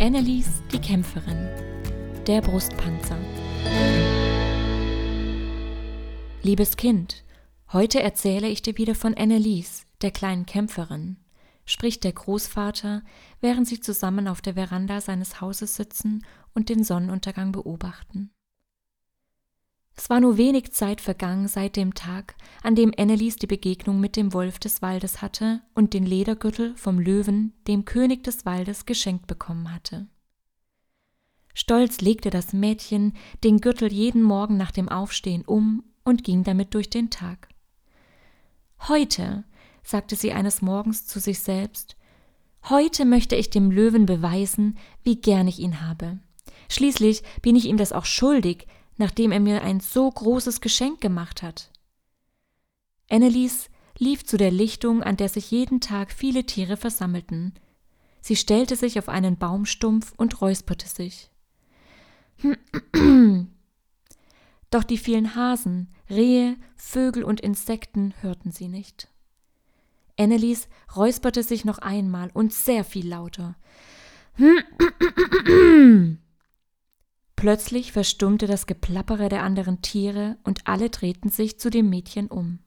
[0.00, 1.48] Annelies, die Kämpferin.
[2.24, 3.18] Der Brustpanzer.
[6.40, 7.24] Liebes Kind,
[7.72, 11.16] heute erzähle ich dir wieder von Annelies, der kleinen Kämpferin,
[11.64, 13.02] spricht der Großvater,
[13.40, 16.24] während sie zusammen auf der Veranda seines Hauses sitzen
[16.54, 18.30] und den Sonnenuntergang beobachten.
[19.98, 24.14] Es war nur wenig Zeit vergangen seit dem Tag, an dem Annelies die Begegnung mit
[24.14, 29.26] dem Wolf des Waldes hatte und den Ledergürtel vom Löwen, dem König des Waldes, geschenkt
[29.26, 30.06] bekommen hatte.
[31.52, 36.74] Stolz legte das Mädchen den Gürtel jeden Morgen nach dem Aufstehen um und ging damit
[36.74, 37.48] durch den Tag.
[38.86, 39.42] Heute,
[39.82, 41.96] sagte sie eines Morgens zu sich selbst,
[42.68, 46.20] heute möchte ich dem Löwen beweisen, wie gern ich ihn habe.
[46.68, 51.42] Schließlich bin ich ihm das auch schuldig, nachdem er mir ein so großes Geschenk gemacht
[51.42, 51.70] hat.
[53.08, 57.54] Annelies lief zu der Lichtung, an der sich jeden Tag viele Tiere versammelten.
[58.20, 61.30] Sie stellte sich auf einen Baumstumpf und räusperte sich.
[64.70, 69.08] Doch die vielen Hasen, Rehe, Vögel und Insekten hörten sie nicht.
[70.18, 73.56] Annelies räusperte sich noch einmal und sehr viel lauter.
[77.38, 82.58] Plötzlich verstummte das Geplappere der anderen Tiere und alle drehten sich zu dem Mädchen um.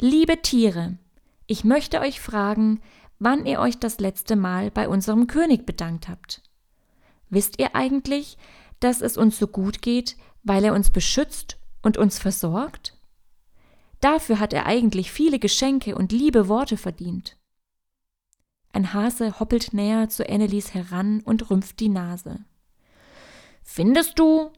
[0.00, 0.98] Liebe Tiere,
[1.46, 2.80] ich möchte euch fragen,
[3.20, 6.42] wann ihr euch das letzte Mal bei unserem König bedankt habt.
[7.30, 8.36] Wisst ihr eigentlich,
[8.80, 12.98] dass es uns so gut geht, weil er uns beschützt und uns versorgt?
[14.00, 17.36] Dafür hat er eigentlich viele Geschenke und liebe Worte verdient.
[18.72, 22.44] Ein Hase hoppelt näher zu Annelies heran und rümpft die Nase.
[23.76, 24.52] Findest du?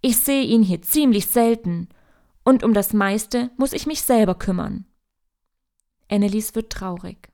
[0.00, 1.90] Ich sehe ihn hier ziemlich selten,
[2.42, 4.86] und um das meiste muss ich mich selber kümmern.
[6.08, 7.28] Annelies wird traurig.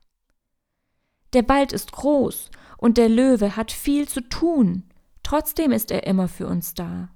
[1.31, 4.83] Der Wald ist groß und der Löwe hat viel zu tun,
[5.23, 7.07] trotzdem ist er immer für uns da.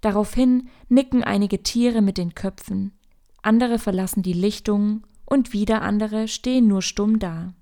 [0.00, 2.98] Daraufhin nicken einige Tiere mit den Köpfen,
[3.42, 7.54] andere verlassen die Lichtung und wieder andere stehen nur stumm da.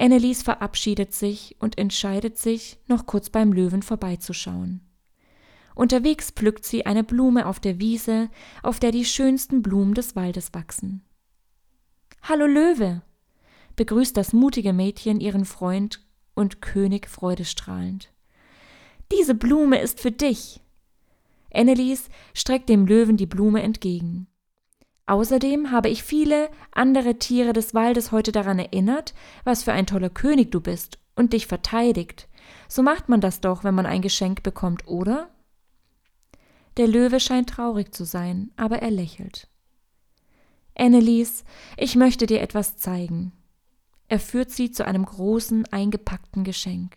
[0.00, 4.80] Annelies verabschiedet sich und entscheidet sich, noch kurz beim Löwen vorbeizuschauen.
[5.74, 8.30] Unterwegs pflückt sie eine Blume auf der Wiese,
[8.62, 11.04] auf der die schönsten Blumen des Waldes wachsen.
[12.22, 13.02] Hallo Löwe,
[13.76, 16.02] begrüßt das mutige Mädchen ihren Freund
[16.34, 18.10] und König freudestrahlend.
[19.12, 20.60] Diese Blume ist für dich.
[21.52, 24.29] Annelies streckt dem Löwen die Blume entgegen.
[25.06, 30.10] Außerdem habe ich viele andere Tiere des Waldes heute daran erinnert, was für ein toller
[30.10, 32.28] König du bist und dich verteidigt.
[32.68, 35.30] So macht man das doch, wenn man ein Geschenk bekommt, oder?
[36.76, 39.48] Der Löwe scheint traurig zu sein, aber er lächelt.
[40.78, 41.44] Annelies,
[41.76, 43.32] ich möchte dir etwas zeigen.
[44.08, 46.96] Er führt sie zu einem großen, eingepackten Geschenk.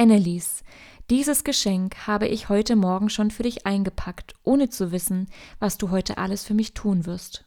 [0.00, 0.64] Annelies,
[1.10, 5.28] dieses Geschenk habe ich heute Morgen schon für dich eingepackt, ohne zu wissen,
[5.58, 7.44] was du heute alles für mich tun wirst.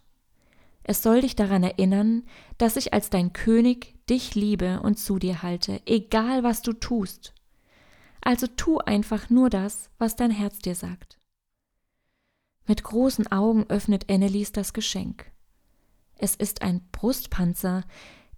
[0.83, 2.21] Es soll dich daran erinnern,
[2.59, 7.33] dass ich als dein König dich liebe und zu dir halte, egal was du tust.
[8.21, 11.17] Also tu einfach nur das, was dein Herz dir sagt.
[12.67, 15.25] Mit großen Augen öffnet Annelies das Geschenk.
[16.17, 17.83] Es ist ein Brustpanzer,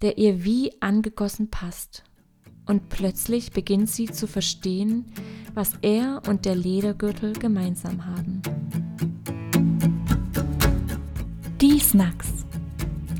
[0.02, 2.06] der ihr wie angegossen passt
[2.66, 5.06] und plötzlich beginnt sie zu verstehen,
[5.54, 8.42] was er und der Ledergürtel gemeinsam haben.
[11.62, 12.28] Die Snacks.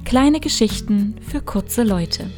[0.04, 2.30] Kleine Geschichten für kurze Leute.